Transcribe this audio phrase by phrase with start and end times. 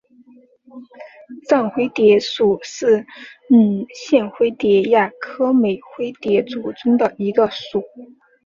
[1.47, 3.05] 绽灰蝶属是
[3.93, 7.83] 线灰蝶亚科美灰蝶族中的一个属。